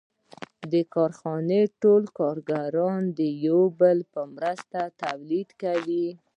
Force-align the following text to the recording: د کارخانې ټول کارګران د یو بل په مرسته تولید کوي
د 0.71 0.73
کارخانې 0.93 1.61
ټول 1.81 2.03
کارګران 2.19 3.01
د 3.17 3.19
یو 3.45 3.61
بل 3.79 3.97
په 4.13 4.21
مرسته 4.35 4.79
تولید 5.01 5.49
کوي 5.61 6.07